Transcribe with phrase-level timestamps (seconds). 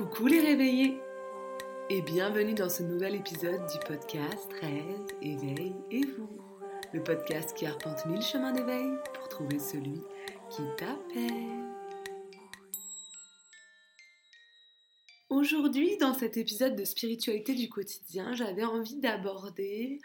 [0.00, 0.98] Coucou les réveillés
[1.90, 6.40] et bienvenue dans ce nouvel épisode du podcast Rêve, éveil et vous.
[6.94, 10.00] Le podcast qui arpente mille chemins d'éveil pour trouver celui
[10.48, 11.66] qui t'appelle.
[15.28, 19.98] Aujourd'hui, dans cet épisode de spiritualité du quotidien, j'avais envie d'aborder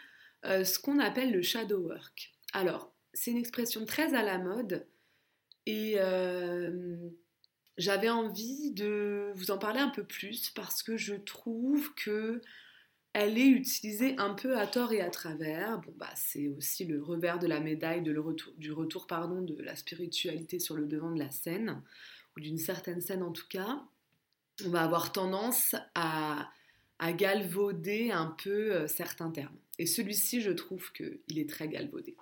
[0.44, 2.34] euh, ce qu'on appelle le shadow work.
[2.52, 4.86] Alors, c'est une expression très à la mode
[5.64, 7.08] et euh,
[7.78, 12.40] j'avais envie de vous en parler un peu plus parce que je trouve que
[13.18, 15.78] elle est utilisée un peu à tort et à travers.
[15.80, 19.40] Bon, bah, c'est aussi le revers de la médaille de le retour, du retour pardon,
[19.40, 21.82] de la spiritualité sur le devant de la scène,
[22.36, 23.82] ou d'une certaine scène en tout cas.
[24.66, 26.50] On va avoir tendance à,
[27.14, 29.56] galvauder un peu euh, certains termes.
[29.78, 32.16] Et celui-ci, je trouve qu'il est très galvaudé.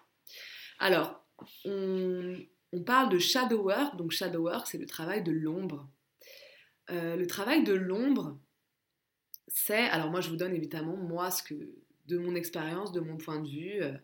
[0.78, 1.24] Alors,
[1.64, 2.36] on,
[2.74, 3.96] on parle de shadow work.
[3.96, 5.88] Donc shadow work, c'est le travail de l'ombre.
[6.90, 8.38] Euh, le travail de l'ombre,
[9.48, 11.54] c'est, alors moi je vous donne évidemment moi ce que,
[12.06, 13.96] de mon expérience, de mon point de vue, euh,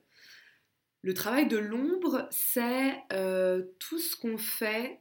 [1.03, 5.01] le travail de l'ombre, c'est euh, tout ce qu'on fait.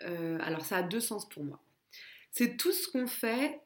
[0.00, 1.62] alors ça a deux sens pour moi.
[2.30, 3.60] C'est tout ce qu'on fait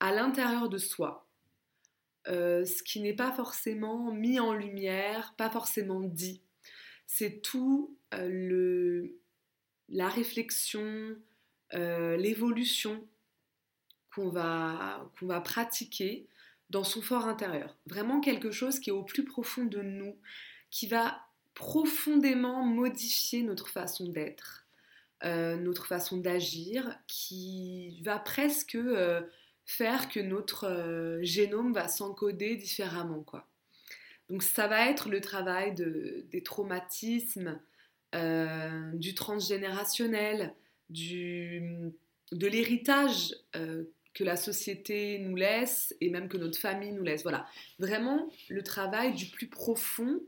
[0.00, 1.28] à l'intérieur de soi,
[2.26, 6.42] ce qui n'est pas forcément mis en lumière, pas forcément dit
[7.06, 9.18] c'est tout le,
[9.88, 11.16] la réflexion,
[11.74, 13.06] euh, l'évolution
[14.14, 16.26] qu'on va, qu'on va pratiquer
[16.70, 17.76] dans son fort intérieur.
[17.86, 20.16] Vraiment quelque chose qui est au plus profond de nous,
[20.70, 24.66] qui va profondément modifier notre façon d'être,
[25.24, 28.78] euh, notre façon d'agir, qui va presque
[29.66, 33.22] faire que notre génome va s'encoder différemment.
[33.22, 33.48] quoi.
[34.28, 37.60] Donc ça va être le travail des traumatismes,
[38.14, 40.54] euh, du transgénérationnel,
[40.88, 41.90] du,
[42.30, 47.22] de l'héritage euh, que la société nous laisse et même que notre famille nous laisse.
[47.22, 47.46] Voilà,
[47.80, 50.20] vraiment le travail du plus profond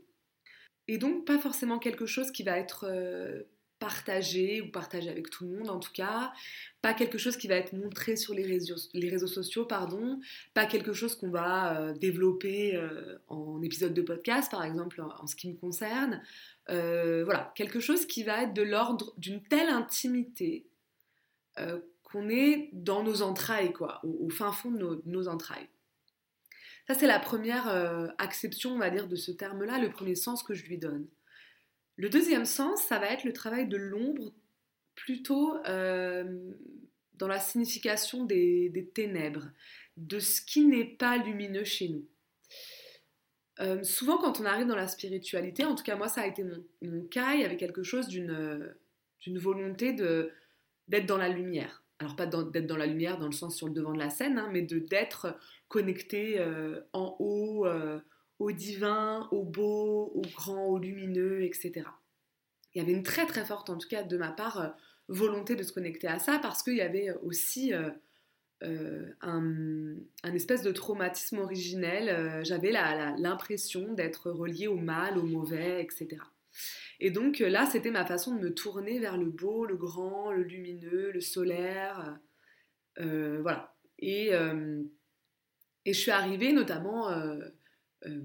[0.89, 3.43] et donc pas forcément quelque chose qui va être euh,
[3.79, 6.33] partagé ou partagé avec tout le monde en tout cas,
[6.81, 10.19] pas quelque chose qui va être montré sur les réseaux, sociaux, pardon,
[10.53, 12.81] pas quelque chose qu'on va développer
[13.27, 16.23] en épisode de podcast par exemple en, ce qui me concerne,
[16.69, 20.65] euh, voilà, quelque chose qui va être de l'ordre d'une telle intimité
[22.03, 25.67] qu'on est dans nos entrailles, quoi, au, fin fond de nos, entrailles.
[26.85, 27.67] Ça, c'est la première
[28.19, 31.07] acception, on va dire, de ce terme-là, le premier sens que je lui donne.
[31.95, 34.31] Le deuxième sens, ça va être le travail de l'ombre,
[34.97, 36.51] plutôt euh,
[37.13, 39.47] dans la signification des, ténèbres,
[39.95, 42.05] de ce qui n'est pas lumineux chez nous.
[43.59, 46.43] Euh, souvent, quand on arrive dans la spiritualité, en tout cas moi ça a été
[46.81, 48.75] mon, cas, il y avait quelque chose d'une
[49.37, 51.83] volonté d'être dans la lumière.
[51.99, 54.37] Alors pas d'être dans la lumière dans le sens sur le devant de la scène,
[54.37, 55.35] hein, mais d'être
[55.67, 57.65] connecté euh, en haut,
[58.39, 61.83] au divin, au beau, au grand, au lumineux, etc.
[62.73, 64.67] Il y avait une très très forte, en tout cas de ma part, euh,
[65.07, 67.71] volonté de se connecter à ça parce qu'il y avait aussi
[68.63, 72.43] euh, euh, un, espèce de traumatisme originel.
[72.43, 76.21] J'avais l'impression d'être reliée au mal, au mauvais, etc.
[76.99, 80.43] Et donc là, c'était ma façon de me tourner vers le beau, le grand, le
[80.43, 82.19] lumineux, le solaire.
[82.97, 83.75] voilà.
[83.99, 87.09] Et, et, je suis arrivée notamment
[88.05, 88.21] euh,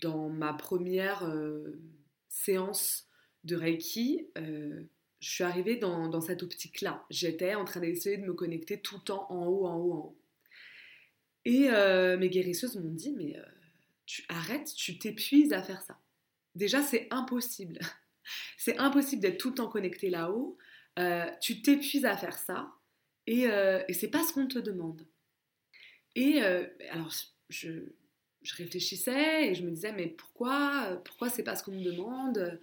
[0.00, 1.80] dans ma première euh,
[2.28, 3.08] séance
[3.44, 4.84] de Reiki, euh,
[5.20, 7.04] je suis arrivée dans, cette optique-là.
[7.10, 9.98] J'étais en train d'essayer de me connecter tout le temps en haut, en haut, en
[9.98, 10.18] haut.
[11.44, 11.68] Et
[12.16, 13.36] mes guérisseuses m'ont dit, mais
[14.06, 15.98] tu arrêtes, tu t'épuises à faire ça.
[16.54, 17.78] Déjà, c'est impossible.
[18.58, 20.56] c'est impossible d'être tout le temps connecté là-haut.
[21.40, 22.72] tu t'épuises à faire ça.
[23.26, 25.04] Et, et c'est pas ce qu'on te demande.
[26.14, 26.40] Et
[26.90, 27.12] alors,
[27.48, 27.70] je,
[28.42, 32.38] je réfléchissais et je me disais mais pourquoi pourquoi c'est pas ce qu'on me demande?
[32.38, 32.56] euh,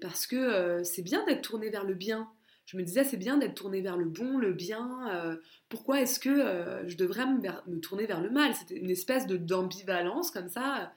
[0.00, 2.28] parce que euh, c'est bien d'être tourné vers le bien.
[2.66, 5.36] Je me disais c'est bien d'être tourné vers le bon le bien euh,
[5.68, 8.54] pourquoi est-ce que je devrais me, tourner vers le mal?
[8.54, 10.92] C'était une espèce d'ambivalence comme ça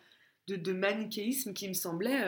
[0.48, 2.24] de, manichéisme qui me semblait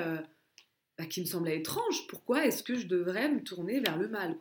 [0.98, 2.08] bah, qui me semblait étrange.
[2.08, 4.38] Pourquoi est-ce que je devrais me tourner vers le mal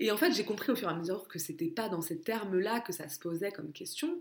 [0.00, 2.20] et en fait j'ai compris au fur et à mesure que c'était pas dans ces
[2.20, 4.20] termes là que ça se posait comme question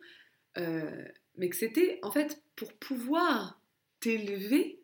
[1.38, 3.60] mais que c'était en fait pour pouvoir
[4.00, 4.81] t'élever.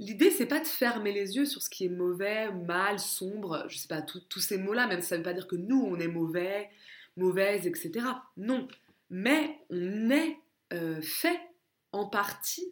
[0.00, 3.76] L'idée, c'est pas de fermer les yeux sur ce qui est mauvais, mal, sombre, je
[3.76, 6.70] sais pas, tous ces mots-là, même ça veut pas dire que nous, on est mauvais,
[7.16, 8.06] mauvaise, etc.
[8.36, 8.68] Non.
[9.10, 10.36] Mais on est
[10.72, 11.40] euh, fait
[11.92, 12.68] en partie,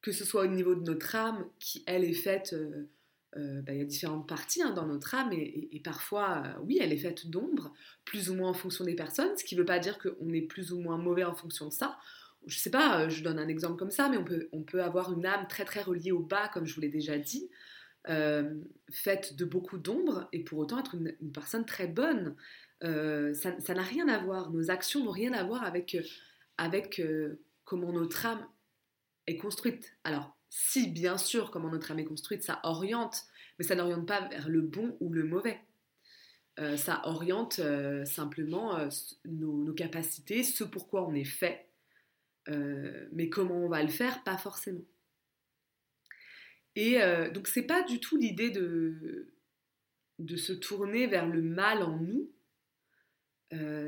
[0.00, 2.88] que ce soit au niveau de notre âme, qui elle est faite euh,
[3.36, 6.78] euh, bah, il y a différentes parties hein, dans notre âme et, parfois, euh, oui,
[6.80, 7.72] elle est faite d'ombre,
[8.04, 10.40] plus ou moins en fonction des personnes, ce qui ne veut pas dire qu'on est
[10.40, 11.98] plus ou moins mauvais en fonction de ça.
[12.48, 14.18] Je ne sais pas, euh, je donne un exemple comme ça, mais
[14.52, 17.18] on peut, avoir une âme très très reliée au bas, comme je vous l'ai déjà
[17.18, 17.48] dit,
[18.90, 22.34] faite de beaucoup d'ombre et pour autant être une, personne très bonne.
[22.80, 27.02] ça n'a rien à voir, nos actions n'ont rien à voir avec,
[27.64, 28.46] comment notre âme
[29.26, 29.92] est construite.
[30.04, 33.24] Alors, si bien sûr, comment notre âme est construite, ça oriente,
[33.58, 35.60] mais ça n'oriente pas vers le bon ou le mauvais.
[36.58, 38.88] Euh, ça oriente euh, simplement euh,
[39.24, 41.67] nos, capacités, ce pourquoi on est fait,
[43.12, 44.84] mais comment on va le faire, pas forcément.
[46.76, 46.98] Et
[47.34, 49.32] donc c'est pas du tout l'idée de,
[50.18, 52.30] de se tourner vers le mal en nous,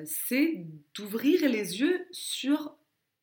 [0.05, 2.77] c'est d'ouvrir les yeux sur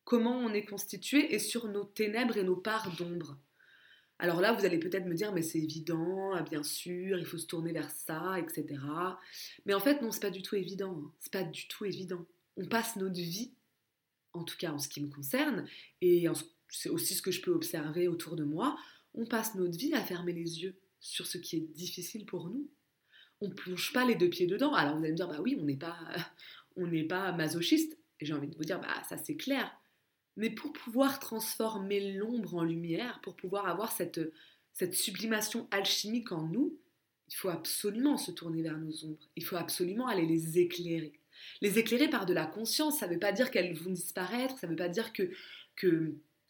[0.04, 3.38] comment on est constitué et sur nos ténèbres et nos parts d'ombre.
[4.18, 7.36] Alors là, vous allez peut-être me dire, mais c'est évident, ah, bien sûr, il faut
[7.36, 8.66] se tourner vers ça, etc.
[9.66, 10.98] Mais en fait, non, c'est pas du tout évident.
[10.98, 11.12] Hein.
[11.20, 12.26] C'est pas du tout évident.
[12.56, 13.52] On passe notre vie,
[14.38, 15.66] en tout cas en ce qui me concerne,
[16.00, 16.26] et
[16.68, 18.78] c'est aussi ce que je peux observer autour de moi,
[19.14, 22.68] on passe notre vie à fermer les yeux sur ce qui est difficile pour nous.
[23.40, 24.74] On plonge pas les deux pieds dedans.
[24.74, 25.98] Alors vous allez me dire, bah oui, on n'est pas,
[26.76, 27.98] on n'est pas masochiste.
[28.20, 29.70] J'ai envie de vous dire, bah ça c'est clair.
[30.36, 34.20] Mais pour pouvoir transformer l'ombre en lumière, pour pouvoir avoir cette,
[34.72, 36.78] cette sublimation alchimique en nous,
[37.28, 39.28] il faut absolument se tourner vers nos ombres.
[39.36, 41.12] Il faut absolument aller les éclairer.
[41.60, 44.66] Les éclairer par de la conscience, ça ne veut pas dire qu'elles vont disparaître, ça
[44.66, 45.30] ne veut pas dire que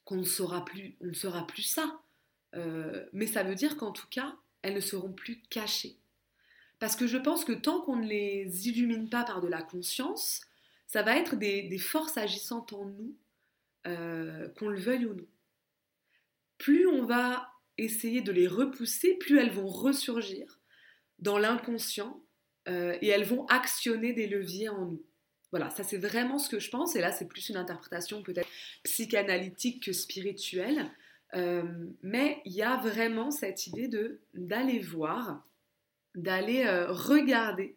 [0.05, 2.01] qu'on ne saura plus, on ne plus ça.
[2.55, 5.99] Euh, mais ça veut dire qu'en tout cas, elles ne seront plus cachées.
[6.79, 10.41] Parce que je pense que tant qu'on ne les illumine pas par de la conscience,
[10.87, 13.15] ça va être des forces agissantes en nous
[13.87, 15.27] euh, qu'on le veuille ou non.
[16.59, 20.59] Plus on va essayer de les repousser, plus elles vont ressurgir
[21.21, 22.21] dans l'inconscient
[22.69, 25.03] euh, et elles vont actionner des leviers en nous.
[25.51, 28.49] Voilà, ça c'est vraiment ce que je pense, et là c'est plus une interprétation peut-être
[28.85, 30.91] psychanalytique que spirituelle,
[31.35, 31.63] euh,
[32.03, 33.89] mais il y a vraiment cette idée
[34.35, 35.47] d'aller voir,
[36.15, 37.77] d'aller regarder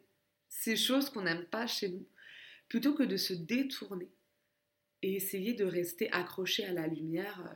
[0.49, 2.05] ces choses qu'on n'aime pas chez nous,
[2.67, 4.09] plutôt que de se détourner
[5.01, 7.41] et essayer de rester accroché à la lumière.
[7.45, 7.55] Euh.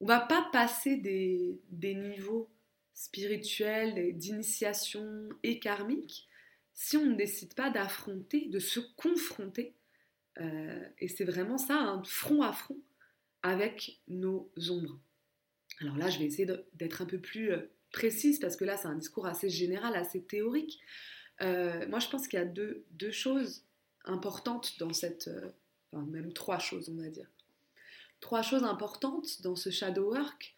[0.00, 1.58] On va pas passer des,
[1.94, 2.48] niveaux
[2.92, 6.28] spirituels, d'initiation et karmiques
[6.74, 9.74] si on ne décide pas d'affronter, de se confronter.
[10.40, 12.78] Euh, et c'est vraiment ça, un front à front
[13.42, 14.98] avec nos ombres.
[15.80, 18.88] Alors là, je vais essayer d'être un peu plus euh, précise parce que là, c'est
[18.88, 20.80] un discours assez général, assez théorique.
[21.40, 23.64] moi, je pense qu'il y a deux, choses
[24.04, 25.30] importantes dans cette,
[25.92, 27.28] même trois choses, on va dire.
[28.20, 30.54] Trois choses importantes dans ce shadow work.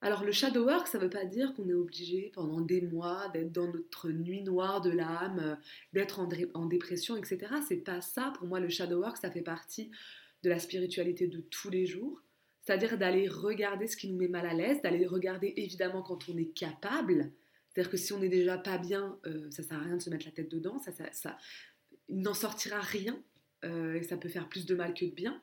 [0.00, 3.28] Alors le shadow work, ça ne veut pas dire qu'on est obligé pendant des mois
[3.30, 5.58] d'être dans notre nuit noire de l'âme,
[5.92, 7.38] d'être en, dépression, etc.
[7.66, 8.32] C'est pas ça.
[8.38, 9.90] Pour moi, le shadow work, ça fait partie
[10.44, 12.22] de la spiritualité de tous les jours.
[12.62, 16.36] C'est-à-dire d'aller regarder ce qui nous met mal à l'aise, d'aller regarder évidemment quand on
[16.36, 17.32] est capable.
[17.68, 20.10] C'est-à-dire que si on n'est déjà pas bien, euh, ça sert à rien de se
[20.10, 21.38] mettre la tête dedans, ça, ça, ça
[22.08, 23.20] il n'en sortira rien.
[23.64, 25.40] Euh, et ça peut faire plus de mal que de bien.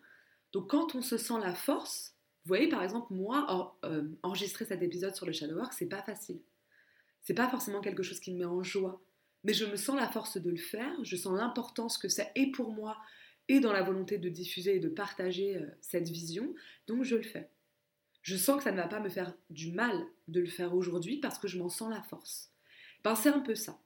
[0.53, 2.14] Donc quand on se sent la force,
[2.45, 6.03] vous voyez par exemple moi euh, enregistrer cet épisode sur le shadow work, c'est pas
[6.03, 6.39] facile.
[7.21, 9.01] C'est pas forcément quelque chose qui me met en joie,
[9.43, 12.51] mais je me sens la force de le faire, je sens l'importance que ça est
[12.51, 12.97] pour moi
[13.47, 16.53] et dans la volonté de diffuser et de partager euh, cette vision,
[16.87, 17.49] donc je le fais.
[18.21, 21.17] Je sens que ça ne va pas me faire du mal de le faire aujourd'hui
[21.17, 22.51] parce que je m'en sens la force.
[23.03, 23.79] Ben, c'est un peu ça.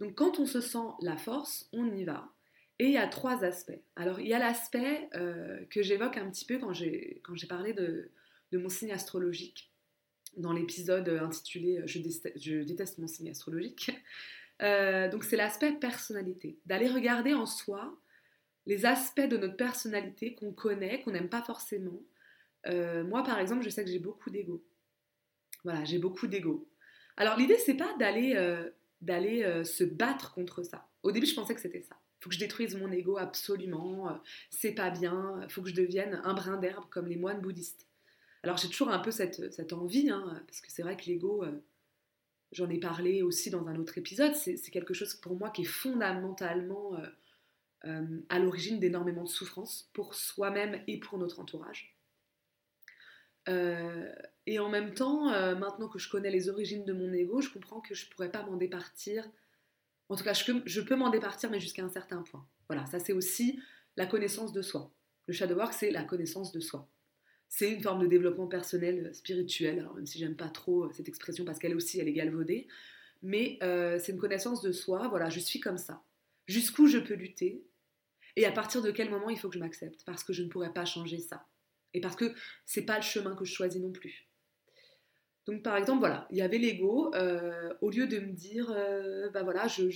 [0.00, 2.32] Donc quand on se sent la force, on y va.
[2.78, 3.80] Et il y a trois aspects.
[3.96, 7.46] Alors, il y a l'aspect euh, que j'évoque un petit peu quand j'ai, quand j'ai
[7.46, 8.10] parlé de,
[8.50, 9.70] de, mon signe astrologique,
[10.36, 12.00] dans l'épisode intitulé je,
[12.36, 13.90] je, déteste mon signe astrologique.
[14.60, 16.56] Euh, donc, c'est l'aspect personnalité.
[16.66, 17.98] D'aller regarder en soi
[18.66, 22.00] les aspects de notre personnalité qu'on connaît, qu'on n'aime pas forcément.
[22.68, 24.64] Euh, moi, par exemple, je sais que j'ai beaucoup d'ego.
[25.64, 26.68] Voilà, j'ai beaucoup d'ego.
[27.16, 28.36] Alors, l'idée, c'est pas d'aller,
[29.00, 30.86] d'aller se battre contre ça.
[31.02, 34.12] Au début, je pensais que c'était ça faut que je détruise mon ego absolument, euh,
[34.48, 37.88] c'est pas bien, faut que je devienne un brin d'herbe comme les moines bouddhistes.
[38.44, 41.50] Alors j'ai toujours un peu cette, envie, hein, parce que c'est vrai que l'ego, euh,
[42.52, 45.66] j'en ai parlé aussi dans un autre épisode, c'est quelque chose pour moi qui est
[45.66, 46.96] fondamentalement
[47.84, 51.96] euh, à l'origine d'énormément de souffrances pour soi-même et pour notre entourage.
[53.48, 55.24] et en même temps,
[55.56, 58.30] maintenant que je connais les origines de mon ego, je comprends que je ne pourrais
[58.30, 59.28] pas m'en départir
[60.12, 62.46] en tout cas, je, peux m'en départir, mais jusqu'à un certain point.
[62.68, 63.58] Voilà, ça c'est aussi
[63.96, 64.92] la connaissance de soi.
[65.26, 66.88] Le shadow work, c'est la connaissance de soi.
[67.48, 71.08] c'est une forme de développement personnel euh, spirituel, alors même si j'aime pas trop cette
[71.08, 72.66] expression parce qu'elle aussi, elle est galvaudée,
[73.22, 73.58] mais
[74.00, 76.02] c'est une connaissance de soi, voilà, je suis comme ça.
[76.46, 77.64] Jusqu'où je peux lutter
[78.36, 80.02] et à partir de quel moment il faut que je m'accepte?
[80.04, 81.46] Parce que je ne pourrais pas changer ça.
[81.94, 84.28] Et parce que c'est pas le chemin que je choisis non plus.
[85.46, 87.12] Donc par exemple, voilà, il y avait l'ego,
[87.80, 88.74] au lieu de me dire,
[89.32, 89.90] bah voilà, je,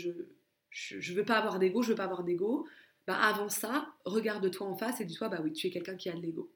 [0.70, 2.66] je, veux pas avoir d'ego, je veux pas avoir d'ego,
[3.06, 6.12] bah avant ça, regarde-toi en face et dis-toi, bah oui, tu es quelqu'un qui a
[6.12, 6.52] de l'ego.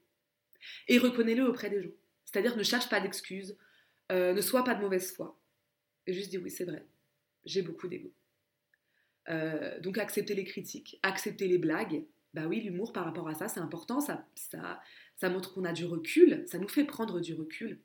[0.89, 1.91] Et reconnais-le auprès des gens.
[2.25, 3.57] C'est-à-dire ne cherche pas d'excuses,
[4.13, 5.39] euh, ne sois pas de mauvaise foi.
[6.07, 6.87] Et juste dis oui, c'est vrai,
[7.45, 8.13] j'ai beaucoup d'ego.
[9.29, 12.05] Euh, donc accepter les critiques, accepter les blagues.
[12.35, 14.81] Bah oui, l'humour par rapport à ça, c'est important, ça, ça,
[15.17, 17.81] ça montre qu'on a du recul, ça nous fait prendre du recul.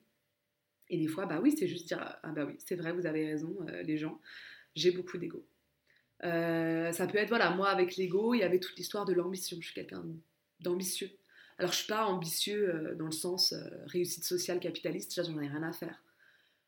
[0.90, 3.26] Et des fois, bah oui, c'est juste dire ah bah oui, c'est vrai, vous avez
[3.26, 4.22] raison, euh, les gens,
[4.76, 5.46] j'ai beaucoup d'ego.
[6.22, 9.58] ça peut être, voilà, moi avec l'ego, il y avait toute l'histoire de l'ambition.
[9.60, 10.04] Je suis quelqu'un
[10.60, 11.10] d'ambitieux.
[11.58, 15.40] Alors, je suis pas ambitieux euh, dans le sens euh, réussite sociale capitaliste, ça, j'en
[15.40, 16.02] ai rien à faire.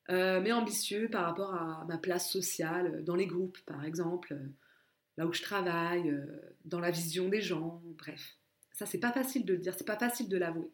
[0.10, 4.38] Euh, mais ambitieux par rapport à ma place sociale, dans les groupes, par exemple,
[5.18, 6.18] là où je travaille,
[6.64, 8.38] dans la vision des gens, bref.
[8.72, 10.70] Ça, c'est pas facile de le dire, c'est pas facile de l'avouer.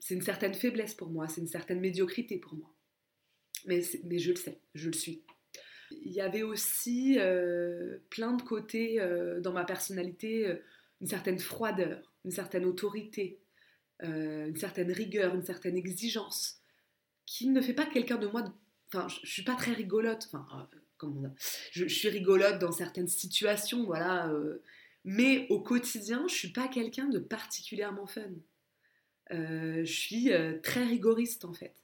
[0.00, 2.72] C'est une certaine faiblesse pour moi, c'est une certaine médiocrité pour moi.
[3.66, 5.22] Mais, mais, je le sais, je le suis.
[5.90, 7.18] Il y avait aussi
[8.10, 9.00] plein de côtés
[9.40, 10.56] dans ma personnalité,
[11.00, 13.38] une certaine froideur une certaine autorité,
[14.02, 16.60] euh, une certaine rigueur, une certaine exigence,
[17.24, 18.44] qui ne fait pas quelqu'un de moi.
[18.88, 20.26] Enfin, je, ne suis pas très rigolote.
[20.26, 21.34] Enfin, euh, comment on
[21.70, 24.28] je, suis rigolote dans certaines situations, voilà.
[24.28, 24.62] Euh,
[25.04, 28.22] mais au quotidien, je suis pas quelqu'un de particulièrement fun.
[29.30, 30.30] Je suis
[30.62, 31.74] très rigoriste en fait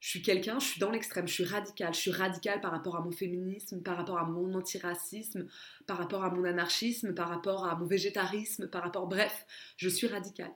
[0.00, 1.92] je suis quelqu'un, je suis dans l'extrême, je suis radicale.
[1.92, 5.48] Je suis radicale par rapport à mon féminisme, par rapport à mon antiracisme,
[5.86, 9.08] par rapport à mon anarchisme, par rapport à mon végétarisme, par rapport.
[9.08, 9.44] Bref,
[9.76, 10.52] je suis radicale.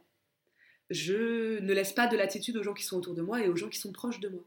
[0.90, 3.56] Je ne laisse pas de latitude aux gens qui sont autour de moi et aux
[3.56, 4.44] gens qui sont proches de moi.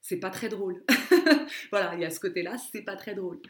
[0.00, 0.84] C'est pas très drôle.
[1.70, 3.40] voilà, il y a ce côté-là, c'est pas très drôle.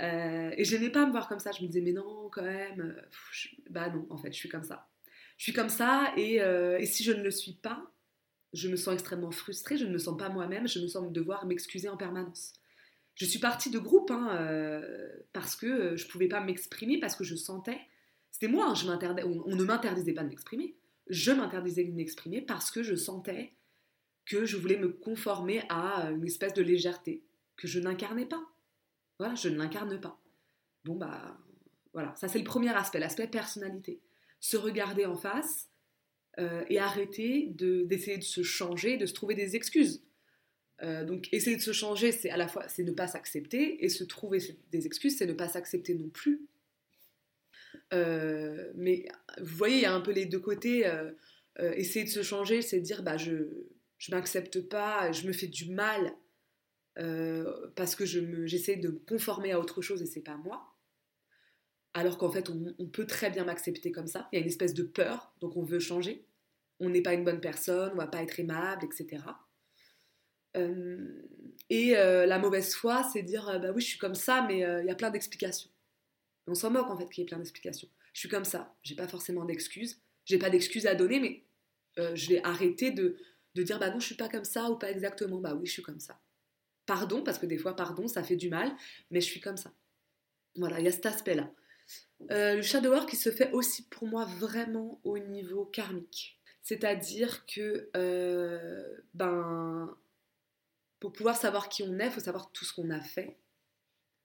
[0.00, 1.52] Euh, et je n'aimais pas me voir comme ça.
[1.52, 3.00] Je me disais, mais non, quand même.
[3.70, 4.88] Bah non, en fait, je suis comme ça.
[5.36, 7.92] Je suis comme ça et, euh, et si je ne le suis pas,
[8.52, 11.46] je me sens extrêmement frustrée, je ne me sens pas moi-même, je me sens devoir
[11.46, 12.54] m'excuser en permanence.
[13.14, 16.98] Je suis partie de groupe hein, euh, parce que euh, je ne pouvais pas m'exprimer,
[16.98, 17.80] parce que je sentais,
[18.30, 20.76] c'était moi, hein, on, ne m'interdisait pas de m'exprimer,
[21.08, 23.54] je m'interdisais de m'exprimer parce que je sentais
[24.26, 27.22] que je voulais me conformer à une espèce de légèreté
[27.56, 28.42] que je n'incarnais pas.
[29.18, 30.20] Voilà, je ne l'incarne pas.
[30.84, 31.38] Bon bah
[31.92, 34.00] voilà, ça c'est le premier aspect, l'aspect personnalité.
[34.46, 35.68] Se regarder en face,
[36.38, 40.04] euh, et arrêter d'essayer de, se changer, de se trouver des excuses.
[40.82, 43.88] Euh, donc essayer de se changer, c'est à la fois c'est ne pas s'accepter, et
[43.88, 44.38] se trouver
[44.70, 46.46] des excuses, c'est ne pas s'accepter non plus.
[47.94, 49.08] Euh, mais
[49.40, 50.84] vous voyez, il y a un peu les deux côtés.
[51.58, 55.70] essayer de se changer, c'est dire bah je je m'accepte pas, je me fais du
[55.70, 56.14] mal
[57.74, 60.75] parce que j'essaie de me conformer à autre chose et c'est pas moi
[61.96, 64.28] alors qu'en fait, on, peut très bien m'accepter comme ça.
[64.30, 66.26] Il y a une espèce de peur, donc on veut changer.
[66.78, 69.22] On n'est pas une bonne personne, on va pas être aimable, etc.
[70.54, 71.24] et euh,
[71.70, 74.86] euh, la mauvaise foi, c'est dire, euh, bah oui, je suis comme ça, mais il
[74.86, 75.70] y a plein d'explications.
[76.46, 77.88] On s'en moque en fait qu'il y ait plein d'explications.
[78.12, 82.28] Je suis comme ça, j'ai pas forcément d'excuses, j'ai pas d'excuses à donner, mais je
[82.28, 83.16] vais arrêter de,
[83.54, 85.82] dire, bah non, je suis pas comme ça ou pas exactement, bah oui, je suis
[85.82, 86.20] comme ça.
[86.84, 88.70] Pardon, parce que des fois, pardon, ça fait du mal,
[89.10, 89.72] mais je suis comme ça.
[90.56, 91.50] Voilà, il y a cet aspect-là.
[92.30, 96.40] Euh, le shadow work il se fait aussi pour moi vraiment au niveau karmique.
[96.62, 99.94] C'est-à-dire que euh, ben,
[100.98, 103.36] pour pouvoir savoir qui on est, il faut savoir tout ce qu'on a fait.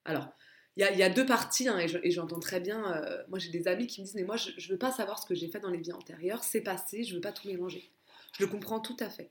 [0.06, 0.30] Alors,
[0.78, 3.88] il y, a deux parties, hein, et j'entends très bien, euh, moi j'ai des amis
[3.88, 5.70] qui me disent, mais moi je ne veux pas savoir ce que j'ai fait dans
[5.70, 7.92] les vies antérieures, c'est passé, je ne veux pas tout mélanger.
[8.40, 9.30] Je le comprends tout à fait.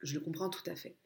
[0.00, 0.96] Je le comprends tout à fait.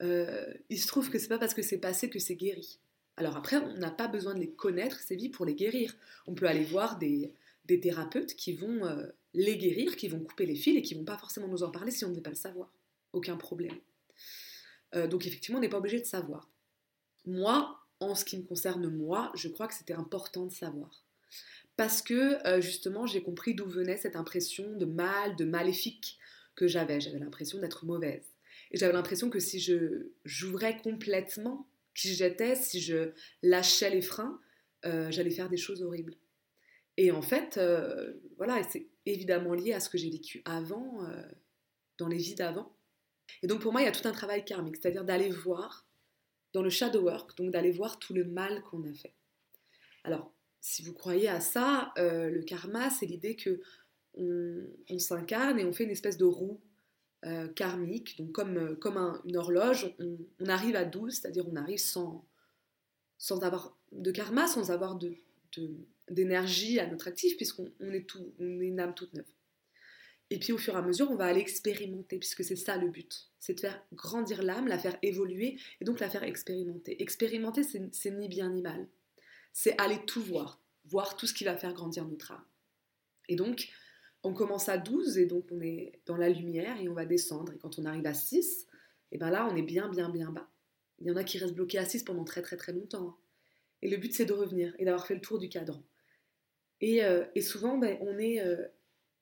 [0.00, 2.78] il se trouve que c'est pas parce que c'est passé que c'est guéri.
[3.16, 5.94] Alors après, on n'a pas besoin de les connaître, ces vies, pour les guérir.
[6.26, 7.32] On peut aller voir des,
[7.80, 11.16] thérapeutes qui vont euh, les guérir, qui vont couper les fils et qui vont pas
[11.16, 12.70] forcément nous en parler si on ne veut pas le savoir.
[13.12, 13.76] Aucun problème.
[14.94, 16.50] Euh, donc effectivement, on n'est pas obligé de savoir.
[17.24, 21.04] Moi, en ce qui me concerne moi, je crois que c'était important de savoir.
[21.76, 26.18] Parce que euh, justement, j'ai compris d'où venait cette impression de mal, de maléfique
[26.54, 27.00] que j'avais.
[27.00, 28.24] J'avais l'impression d'être mauvaise.
[28.70, 34.40] Et j'avais l'impression que si je j'ouvrais complètement qui j'étais, si je lâchais les freins,
[34.84, 36.14] euh, j'allais faire des choses horribles.
[36.96, 41.22] Et en fait, euh, voilà, c'est évidemment lié à ce que j'ai vécu avant, euh,
[41.98, 42.76] dans les vies d'avant.
[43.42, 45.86] Et donc pour moi, il y a tout un travail karmique, c'est-à-dire d'aller voir
[46.52, 49.14] dans le shadow work, donc d'aller voir tout le mal qu'on a fait.
[50.04, 53.60] Alors, si vous croyez à ça, le karma, c'est l'idée que
[54.16, 56.60] on, s'incarne et on fait une espèce de roue
[57.26, 61.78] euh, karmique, donc comme, euh, comme une horloge, on, arrive à 12, c'est-à-dire on arrive
[61.78, 62.26] sans,
[63.16, 65.16] sans avoir de karma, sans avoir de,
[66.10, 69.24] d'énergie à notre actif, puisqu'on est, tout, on est une âme toute neuve.
[70.28, 72.88] Et puis au fur et à mesure, on va aller expérimenter, puisque c'est ça le
[72.88, 73.30] but.
[73.40, 77.00] C'est de faire grandir l'âme, la faire évoluer, et donc la faire expérimenter.
[77.02, 78.86] Expérimenter, c'est ni bien ni mal.
[79.52, 82.44] C'est aller tout voir, voir tout ce qui va faire grandir notre âme.
[83.28, 83.70] Et donc,
[84.24, 87.52] on commence à 12 et donc on est dans la lumière et on va descendre.
[87.52, 88.66] Et quand on arrive à 6,
[89.12, 90.50] et ben là on est bien bien bien bas.
[91.00, 93.08] Il y en a qui restent bloqués à 6 pendant très très très longtemps.
[93.08, 93.16] Hein.
[93.82, 95.82] Et le but c'est de revenir et d'avoir fait le tour du cadran.
[96.80, 98.66] Et, euh, souvent ben, on est euh,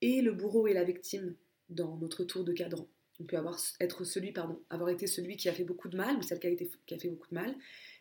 [0.00, 1.36] et le bourreau et la victime
[1.68, 2.88] dans notre tour de cadran.
[3.20, 6.16] On peut avoir, être celui, pardon, avoir été celui qui a fait beaucoup de mal,
[6.16, 6.46] ou celle qui
[6.94, 7.54] a, fait beaucoup de mal,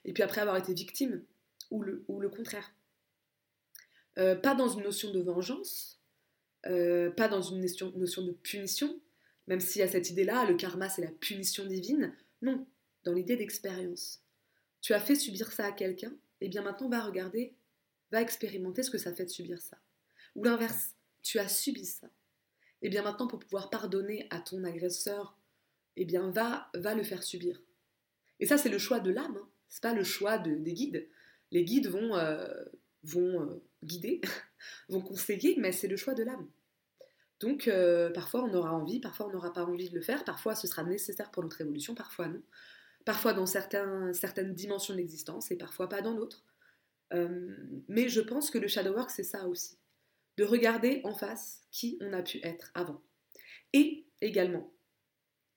[0.04, 1.24] et puis après avoir été victime,
[1.70, 2.74] ou le, ou le contraire.
[4.18, 6.01] Euh, pas dans une notion de vengeance,
[6.68, 9.00] euh, pas dans une notion, de punition,
[9.48, 12.16] même s'il y a cette idée-là, le karma c'est la punition divine.
[12.42, 12.66] Non,
[13.04, 14.24] dans l'idée d'expérience.
[14.82, 17.56] Tu as fait subir ça à quelqu'un, et bien maintenant va regarder,
[18.12, 19.78] va expérimenter ce que ça fait de subir ça.
[20.36, 22.10] Ou l'inverse, tu as subi ça.
[22.82, 25.38] Et bien maintenant pour pouvoir pardonner à ton agresseur,
[25.98, 27.62] et bien va, va le faire subir.
[28.40, 29.50] Et ça c'est le choix de l'âme, hein.
[29.70, 31.08] c'est pas le choix des guides.
[31.52, 32.64] Les guides vont, euh,
[33.04, 34.22] vont euh, guider,
[34.90, 36.48] vont conseiller, mais c'est le choix de l'âme.
[37.42, 40.56] Donc euh, parfois on aura envie, parfois on n'aura pas envie de le faire, parfois
[40.56, 42.42] ce sera nécessaire pour notre évolution, parfois non.
[43.04, 46.46] Parfois dans certaines dimensions de l'existence et parfois pas dans d'autres.
[47.14, 49.80] Euh, mais je pense que le shadow work c'est ça aussi.
[50.38, 53.02] De regarder en face qui on a pu être avant.
[53.74, 54.72] Et également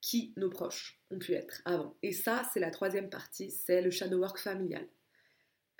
[0.01, 1.95] qui nos proches ont pu être avant.
[2.01, 4.87] Et ça c'est la troisième partie, c'est le shadow work familial.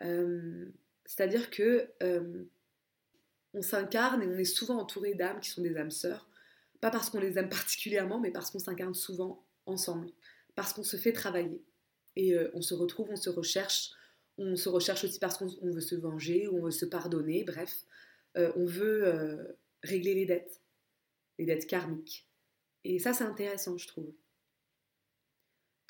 [0.04, 0.68] Euh,
[1.08, 1.90] c'est-à-dire que
[3.56, 6.30] on s'incarne et on est souvent entouré d'âmes qui sont des âmes sœurs,
[6.82, 10.10] pas parce qu'on les aime particulièrement, mais parce qu'on s'incarne souvent ensemble,
[10.56, 11.64] parce qu'on se fait travailler.
[12.16, 13.92] Et euh, on se retrouve, on se recherche,
[14.38, 17.74] on se recherche aussi parce qu'on veut se venger ou on veut se pardonner, bref,
[18.38, 20.62] euh, on veut régler les dettes,
[21.40, 22.28] les dettes karmiques.
[22.84, 24.14] Et ça, c'est intéressant, je trouve.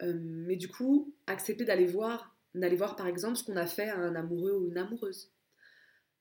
[0.01, 3.97] mais du coup, accepter d'aller voir d'aller voir par exemple ce qu'on a fait à
[3.97, 5.31] un amoureux ou une amoureuse,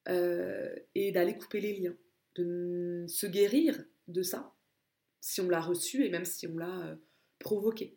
[0.09, 1.97] euh, et d'aller couper les liens,
[2.37, 4.55] de se guérir de ça,
[5.21, 6.97] si on l'a reçu et même si on l'a euh,
[7.39, 7.97] provoqué.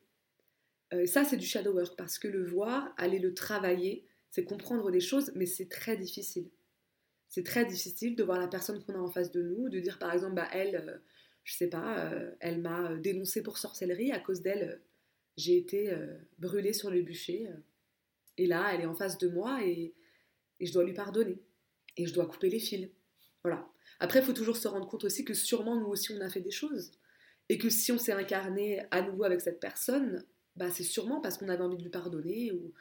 [0.94, 4.92] Euh, ça, c'est du shadow work, parce que le voir, aller le travailler, c'est comprendre
[4.92, 6.50] des choses, mais c'est très difficile.
[7.28, 10.00] C'est très difficile de voir la personne qu'on a en face de nous, de dire
[10.00, 11.02] par exemple, bah, elle,
[11.44, 14.82] je sais pas, elle m'a dénoncé pour sorcellerie, à cause d'elle,
[15.36, 15.94] j'ai été
[16.40, 17.50] brûlée sur le bûcher
[18.38, 19.94] et là, elle est en face de moi et,
[20.60, 21.40] je dois lui pardonner.
[21.98, 22.90] Et je dois couper les fils.
[23.44, 23.68] Voilà.
[24.00, 26.42] Après, il faut toujours se rendre compte aussi que sûrement nous aussi on a fait
[26.42, 26.92] des choses.
[27.50, 30.24] Et que si on s'est incarné à nouveau avec cette personne,
[30.56, 32.74] bah, c'est sûrement parce qu'on avait envie de lui pardonner ou,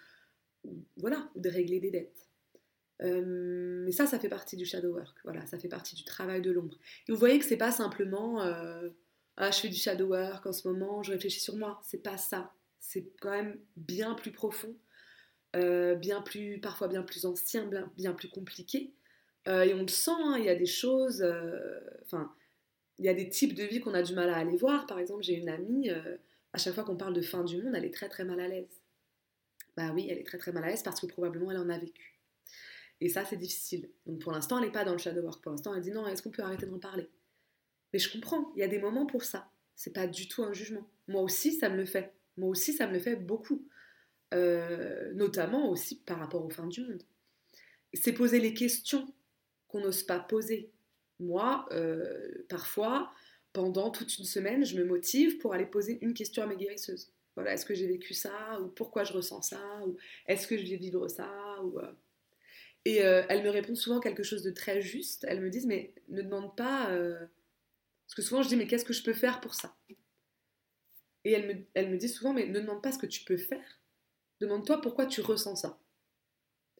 [0.97, 2.29] voilà, de régler des dettes.
[3.03, 5.17] Euh, mais ça, ça fait partie du shadow work.
[5.25, 6.79] Voilà, ça fait partie du travail de l'ombre.
[7.09, 8.89] Et vous voyez que c'est pas simplement euh,
[9.37, 11.81] ah je fais du shadow work en ce moment, je réfléchis sur moi.
[11.85, 12.53] C'est pas ça.
[12.81, 14.75] C'est quand même bien plus profond.
[15.55, 18.93] Euh, bien plus, parfois bien plus ancien, bien, plus compliqué.
[19.49, 22.33] Euh, et on le sent, hein, il y a des choses, euh, enfin,
[22.99, 24.87] il y a des types de vie qu'on a du mal à aller voir.
[24.87, 25.91] Par exemple, j'ai une amie,
[26.53, 28.49] à chaque fois qu'on parle de fin du monde, elle est très très mal à
[28.49, 28.83] l'aise.
[29.77, 31.79] Bah oui, elle est très très mal à l'aise parce que probablement elle en a
[31.79, 32.19] vécu.
[33.01, 33.91] Et ça, c'est difficile.
[34.07, 35.43] Donc pour l'instant, elle n'est pas dans le shadow work.
[35.43, 37.11] Pour l'instant, elle dit non, est-ce qu'on peut arrêter d'en parler?
[37.93, 39.51] Mais je comprends, il y a des moments pour ça.
[39.75, 40.89] C'est pas du tout un jugement.
[41.07, 42.15] Moi aussi, ça me le fait.
[42.39, 43.69] Moi aussi, ça me le fait beaucoup.
[44.35, 47.03] Euh, notamment aussi par rapport aux fins du monde.
[47.95, 49.07] C'est poser les questions
[49.81, 50.71] n'ose pas poser.
[51.19, 53.13] Moi, euh, parfois,
[53.53, 57.13] pendant toute une semaine, je me motive pour aller poser une question à mes guérisseuses.
[57.35, 60.65] Voilà, est-ce que j'ai vécu ça Ou pourquoi je ressens ça Ou est-ce que je
[60.65, 61.31] vais vivre ça
[61.63, 61.93] ou, euh,
[62.85, 65.25] Et elles me répondent souvent quelque chose de très juste.
[65.29, 66.87] Elles me disent, mais ne demande pas...
[66.87, 69.77] Parce que souvent, je dis, mais qu'est-ce que je peux faire pour ça?
[71.25, 73.37] Et elles me, elles me disent souvent, mais ne demande pas ce que tu peux
[73.37, 73.81] faire,
[74.41, 75.79] Demande-toi pourquoi tu ressens ça.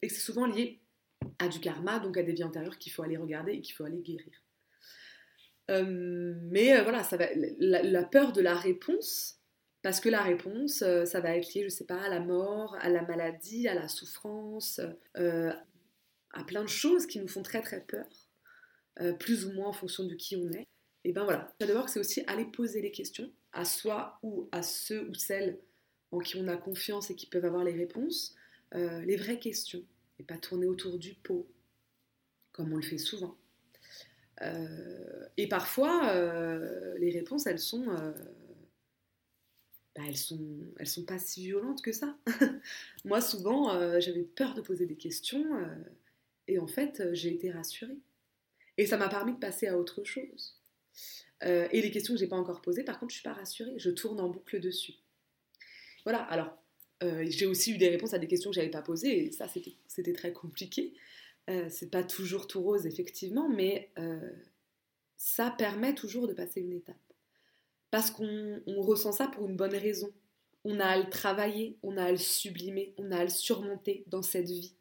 [0.01, 0.79] Et c'est souvent lié
[1.39, 3.83] à du karma, donc à des vies antérieures qu'il faut aller regarder et qu'il faut
[3.83, 4.33] aller guérir.
[5.69, 9.39] Euh, mais euh, voilà, ça va, la, peur de la réponse,
[9.81, 12.75] parce que la réponse, euh, ça va être lié, je sais pas, à la mort,
[12.79, 14.79] à la maladie, à la souffrance,
[15.15, 18.05] à plein de choses qui nous font très très peur,
[19.19, 20.67] plus ou moins en fonction de qui on est.
[21.03, 25.07] Et ben voilà, d'abord c'est aussi aller poser les questions à soi ou à ceux
[25.07, 25.57] ou celles
[26.11, 28.35] en qui on a confiance et qui peuvent avoir les réponses,
[28.73, 29.83] les vraies questions,
[30.19, 31.47] et pas tourner autour du pot,
[32.51, 33.37] comme on le fait souvent.
[35.37, 36.13] et parfois,
[36.97, 37.85] les réponses, elles sont,
[39.95, 42.17] bah, elles sont, elles sont pas si violentes que ça.
[43.05, 45.45] Moi, souvent, j'avais peur de poser des questions,
[46.47, 47.97] et en fait, j'ai été rassurée.
[48.77, 50.55] Et ça m'a permis de passer à autre chose.
[51.43, 53.73] Euh, et les questions que j'ai pas encore posées, par contre, je suis pas rassurée.
[53.77, 54.93] Je tourne en boucle dessus.
[56.03, 56.19] Voilà.
[56.23, 56.57] Alors,
[57.03, 59.47] euh, j'ai aussi eu des réponses à des questions que j'avais pas posées, et ça,
[59.87, 60.93] c'était très compliqué.
[61.49, 64.31] Euh, c'est pas toujours tout rose, effectivement, mais euh,
[65.15, 66.95] ça permet toujours de passer une étape.
[67.91, 70.11] Parce qu'on ressent ça pour une bonne raison.
[70.65, 74.03] On a à le travailler, on a à le sublimer, on a à le surmonter
[74.07, 74.75] dans cette vie.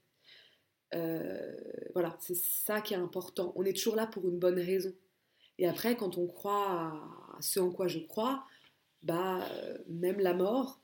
[1.92, 3.52] voilà, c'est ça qui est important.
[3.56, 4.92] On est toujours là pour une bonne raison.
[5.58, 6.92] Et après, quand on croit
[7.36, 8.44] à ce en quoi je crois,
[9.02, 10.80] bah, euh, même la mort,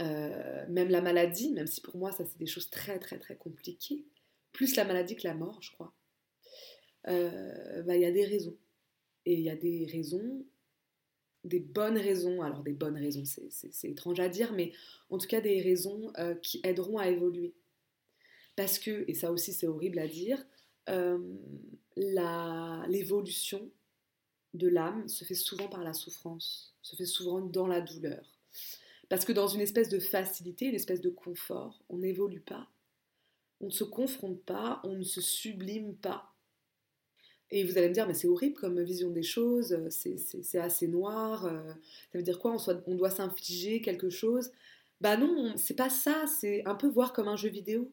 [0.00, 3.36] euh, même la maladie, même si pour moi ça c'est des choses très très très
[3.36, 4.04] compliquées,
[4.52, 5.92] plus la maladie que la mort, je crois,
[7.08, 8.56] euh, bah, il y a des raisons.
[9.24, 10.44] Et il y a des raisons,
[11.44, 14.72] des bonnes raisons, alors des bonnes raisons, c'est étrange à dire, mais
[15.10, 17.54] en tout cas des raisons qui aideront à évoluer.
[18.56, 20.44] Parce que, et ça aussi c'est horrible à dire,
[21.96, 23.70] l'évolution
[24.54, 28.26] de l'âme se fait souvent par la souffrance, se fait souvent dans la douleur.
[29.12, 32.70] Parce que dans une espèce de facilité, une espèce de confort, on n'évolue pas,
[33.60, 36.32] on ne se confronte pas, on ne se sublime pas.
[37.50, 41.44] Et vous allez me dire, mais c'est horrible comme vision des choses, c'est assez noir,
[41.44, 41.74] euh,
[42.10, 44.50] ça veut dire quoi on, doit s'infliger quelque chose?
[45.02, 47.92] Bah non, c'est pas ça, c'est un peu voir comme un jeu vidéo.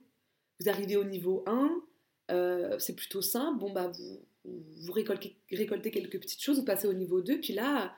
[0.62, 1.84] Vous arrivez au niveau 1,
[2.32, 3.60] euh, c'est plutôt simple.
[3.60, 7.94] Bon, bah, vous, vous récoltez, quelques petites choses, vous passez au niveau 2, puis là,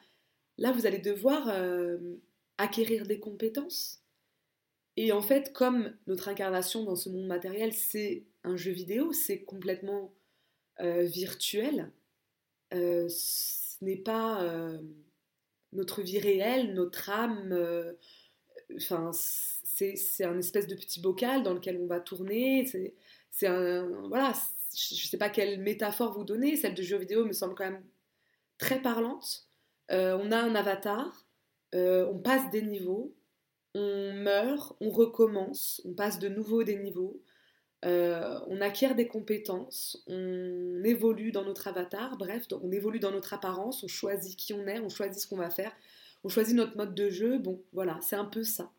[0.57, 1.99] là vous allez devoir euh,
[2.61, 4.03] acquérir des compétences.
[4.97, 9.43] Et en fait, comme notre incarnation dans ce monde matériel, c'est un jeu vidéo, c'est
[9.43, 10.13] complètement
[10.79, 11.91] euh, virtuel,
[12.71, 14.69] ce n'est pas
[15.73, 17.53] notre vie réelle, notre âme,
[18.75, 22.65] enfin, c'est un espèce de petit bocal dans lequel on va tourner,
[23.29, 23.87] c'est un.
[24.07, 24.33] Voilà,
[24.73, 27.65] je ne sais pas quelle métaphore vous donner, celle de jeu vidéo me semble quand
[27.65, 27.83] même
[28.57, 29.47] très parlante.
[29.91, 31.25] Euh, on a un avatar,
[31.75, 33.15] euh, on passe des niveaux,
[33.73, 37.21] on meurt, on recommence, on passe de nouveau des niveaux,
[37.85, 43.33] euh, on acquiert des compétences, on évolue dans notre avatar, bref, on évolue dans notre
[43.33, 45.73] apparence, on choisit qui on est, on choisit ce qu'on va faire,
[46.23, 48.71] on choisit notre mode de jeu, bon, voilà, c'est un peu ça.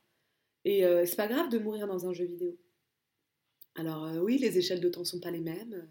[0.64, 2.56] Et c'est pas grave de mourir dans un jeu vidéo.
[3.74, 5.74] Alors euh, oui, les échelles de temps sont pas les mêmes.
[5.74, 5.86] Euh,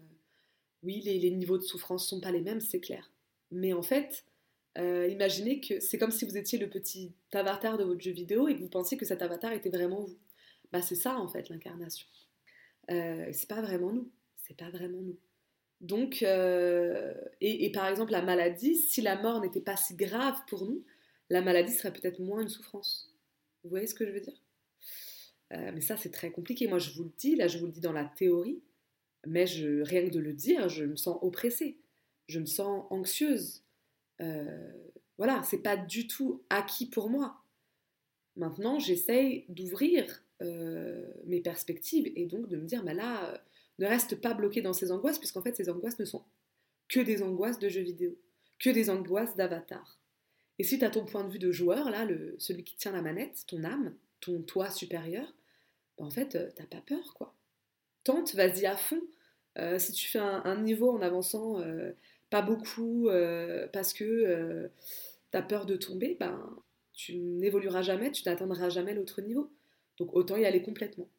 [0.82, 3.10] oui, les, niveaux de souffrance sont pas les mêmes, c'est clair.
[3.50, 4.24] Mais en fait,
[4.78, 8.48] euh, imaginez que c'est comme si vous étiez le petit avatar de votre jeu vidéo
[8.48, 10.18] et que vous pensiez que cet avatar était vraiment vous.
[10.72, 12.06] Bah c'est ça en fait l'incarnation.
[12.88, 14.10] c'est pas vraiment nous.
[14.36, 15.18] C'est pas vraiment nous.
[15.80, 20.84] Donc, et, par exemple la maladie, si la mort n'était pas si grave pour nous,
[21.28, 23.12] la maladie serait peut-être moins une souffrance.
[23.62, 24.40] Vous voyez ce que je veux dire?
[25.52, 26.66] Euh, mais ça, c'est très compliqué.
[26.66, 28.62] Moi, je vous le dis, là, je vous le dis dans la théorie,
[29.26, 31.78] mais rien que de le dire, je me sens oppressée,
[32.28, 33.62] je me sens anxieuse.
[34.20, 34.72] Euh,
[35.18, 37.42] voilà, c'est pas du tout acquis pour moi.
[38.36, 43.42] Maintenant, j'essaye d'ouvrir euh, mes perspectives et donc de me dire, mais là,
[43.78, 46.24] ne reste pas bloqué dans ces angoisses, puisqu'en fait, ces angoisses ne sont
[46.88, 48.16] que des angoisses de jeux vidéo,
[48.58, 49.98] que des angoisses d'avatar.
[50.58, 52.06] Et si tu as ton point de vue de joueur, là,
[52.38, 55.34] celui qui tient la manette, ton âme, ton toi supérieur,
[55.98, 57.34] en fait, euh, t'as pas peur, quoi.
[58.04, 59.00] Tente, vas-y à fond.
[59.58, 61.92] Euh, si tu fais un, niveau en avançant euh,
[62.32, 63.10] pas beaucoup
[63.72, 64.70] parce que
[65.30, 66.56] t'as peur de tomber, ben,
[66.94, 69.52] tu n'évolueras jamais, tu n'atteindras jamais l'autre niveau.
[69.98, 71.10] Donc autant y aller complètement.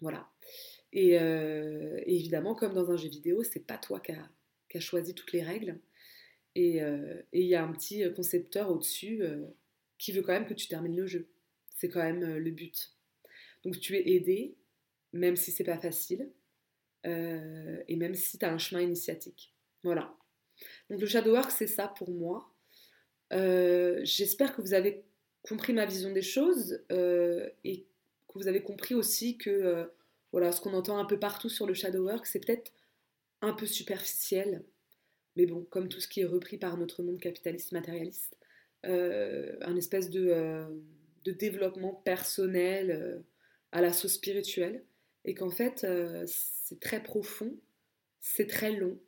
[0.00, 0.28] Voilà.
[0.92, 1.14] Et,
[2.06, 5.78] évidemment, comme dans un jeu vidéo, c'est pas toi qui as choisi toutes les règles.
[6.56, 6.80] Et
[7.32, 9.22] il y a un petit concepteur au-dessus
[9.98, 11.28] qui veut quand même que tu termines le jeu.
[11.76, 12.96] C'est quand même le but.
[13.64, 14.56] Donc tu es aidé,
[15.12, 16.30] même si c'est pas facile,
[17.06, 19.54] euh, et même si tu as un chemin initiatique.
[19.82, 20.16] Voilà.
[20.92, 22.54] Donc le shadow work, c'est ça pour moi.
[23.32, 25.02] Euh, j'espère que vous avez
[25.42, 27.86] compris ma vision des choses euh, et
[28.28, 29.90] que vous avez compris aussi que
[30.30, 32.72] voilà, ce qu'on entend un peu partout sur le shadow work, c'est peut-être
[33.40, 34.62] un peu superficiel.
[35.36, 38.36] Mais bon, comme tout ce qui est repris par notre monde capitaliste matérialiste,
[38.84, 40.66] un espèce de,
[41.24, 43.24] de développement personnel
[43.72, 44.84] à la sauce spirituelle
[45.24, 47.56] et qu'en fait euh, c'est très profond,
[48.20, 48.98] c'est très long,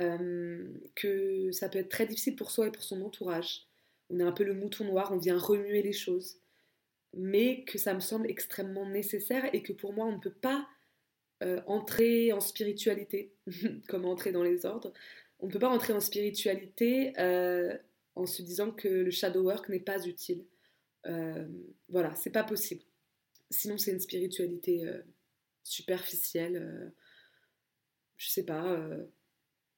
[0.00, 3.68] euh, que ça peut être très difficile pour soi et pour son entourage.
[4.10, 6.38] On est un peu le mouton noir, on vient remuer les choses,
[7.12, 10.66] mais que ça me semble extrêmement nécessaire et que pour moi on ne peut pas
[11.44, 13.32] euh, entrer en spiritualité,
[13.88, 14.92] comme entrer dans les ordres.
[15.38, 17.76] On ne peut pas entrer en spiritualité euh,
[18.16, 20.44] en se disant que le shadow work n'est pas utile.
[21.88, 22.82] Voilà, c'est pas possible.
[23.50, 24.84] Sinon, c'est une spiritualité
[25.62, 26.92] superficielle,
[28.16, 28.80] je sais pas,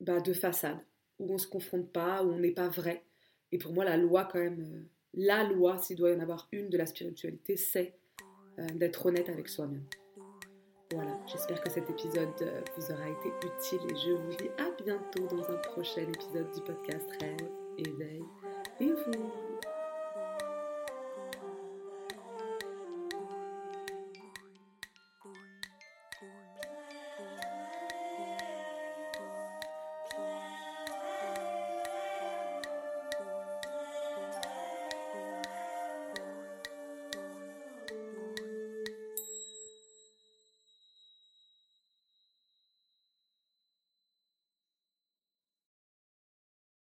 [0.00, 0.78] bah, de façade,
[1.18, 3.04] où on se confronte pas, où on n'est pas vrai.
[3.52, 6.68] Et pour moi, la loi, quand même, la loi, s'il doit y en avoir une
[6.68, 7.94] de la spiritualité, c'est
[8.74, 9.84] d'être honnête avec soi-même.
[10.92, 14.70] Voilà, j'espère que cet épisode euh, vous aura été utile et je vous dis à
[14.84, 18.22] bientôt dans un prochain épisode du podcast Rêve, Éveil
[18.78, 19.45] et vous.